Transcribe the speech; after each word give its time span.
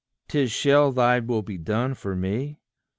'Tis 0.29 0.51
shall 0.51 0.91
thy 0.91 1.19
will 1.19 1.43
be 1.43 1.59
done 1.59 1.93
for 1.93 2.15
me? 2.15 2.57